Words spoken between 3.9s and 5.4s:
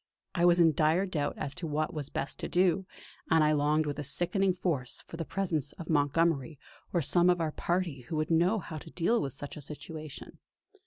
a sickening force for the